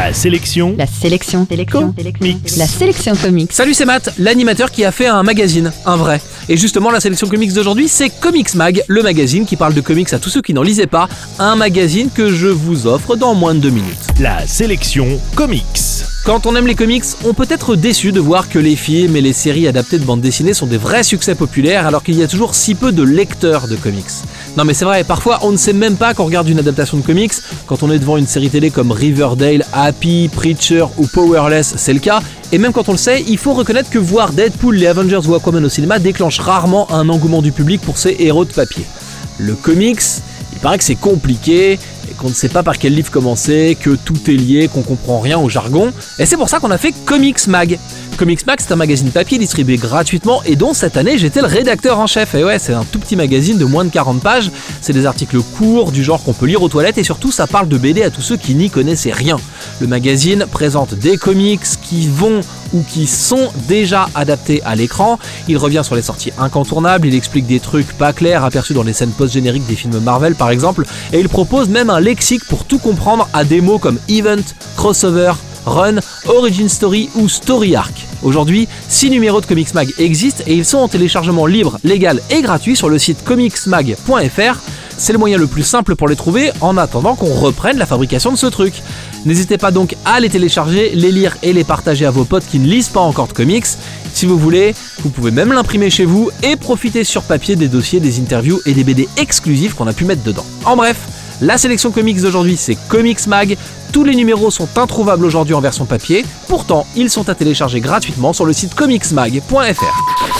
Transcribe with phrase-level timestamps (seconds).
[0.00, 0.74] La sélection.
[0.78, 1.46] La sélection.
[1.46, 1.94] Sélection.
[2.56, 3.52] La sélection comics.
[3.52, 6.22] Salut, c'est Matt, l'animateur qui a fait un magazine, un vrai.
[6.48, 10.10] Et justement, la sélection comics d'aujourd'hui, c'est Comics Mag, le magazine qui parle de comics
[10.14, 11.06] à tous ceux qui n'en lisaient pas.
[11.38, 14.06] Un magazine que je vous offre dans moins de deux minutes.
[14.18, 15.99] La sélection comics.
[16.30, 19.20] Quand on aime les comics, on peut être déçu de voir que les films et
[19.20, 22.28] les séries adaptées de bande dessinée sont des vrais succès populaires alors qu'il y a
[22.28, 24.04] toujours si peu de lecteurs de comics.
[24.56, 27.02] Non mais c'est vrai, parfois on ne sait même pas qu'on regarde une adaptation de
[27.02, 27.32] comics.
[27.66, 31.98] Quand on est devant une série télé comme Riverdale, Happy, Preacher ou Powerless, c'est le
[31.98, 32.22] cas.
[32.52, 35.34] Et même quand on le sait, il faut reconnaître que voir Deadpool, les Avengers ou
[35.34, 38.84] Aquaman au cinéma déclenche rarement un engouement du public pour ces héros de papier.
[39.38, 39.98] Le comics,
[40.52, 41.80] il paraît que c'est compliqué,
[42.20, 45.38] qu'on ne sait pas par quel livre commencer, que tout est lié, qu'on comprend rien
[45.38, 45.90] au jargon.
[46.18, 47.78] Et c'est pour ça qu'on a fait Comics Mag.
[48.18, 51.98] Comics Mag, c'est un magazine papier distribué gratuitement et dont cette année j'étais le rédacteur
[51.98, 52.34] en chef.
[52.34, 54.50] Et ouais, c'est un tout petit magazine de moins de 40 pages.
[54.82, 57.68] C'est des articles courts, du genre qu'on peut lire aux toilettes et surtout ça parle
[57.68, 59.38] de BD à tous ceux qui n'y connaissaient rien.
[59.80, 62.40] Le magazine présente des comics qui vont
[62.72, 65.18] ou qui sont déjà adaptés à l'écran.
[65.48, 68.92] Il revient sur les sorties incontournables, il explique des trucs pas clairs aperçus dans les
[68.92, 72.78] scènes post-génériques des films Marvel par exemple, et il propose même un lexique pour tout
[72.78, 74.36] comprendre à des mots comme event,
[74.76, 75.32] crossover,
[75.66, 75.96] run,
[76.28, 78.06] origin story ou story arc.
[78.22, 82.42] Aujourd'hui, 6 numéros de Comics Mag existent et ils sont en téléchargement libre, légal et
[82.42, 84.60] gratuit sur le site comicsmag.fr.
[85.00, 88.32] C'est le moyen le plus simple pour les trouver en attendant qu'on reprenne la fabrication
[88.32, 88.82] de ce truc.
[89.24, 92.58] N'hésitez pas donc à les télécharger, les lire et les partager à vos potes qui
[92.58, 93.64] ne lisent pas encore de comics.
[94.12, 97.98] Si vous voulez, vous pouvez même l'imprimer chez vous et profiter sur papier des dossiers,
[97.98, 100.44] des interviews et des BD exclusifs qu'on a pu mettre dedans.
[100.66, 100.98] En bref,
[101.40, 103.56] la sélection comics d'aujourd'hui c'est Comics Mag.
[103.94, 108.34] Tous les numéros sont introuvables aujourd'hui en version papier, pourtant ils sont à télécharger gratuitement
[108.34, 110.39] sur le site comicsmag.fr.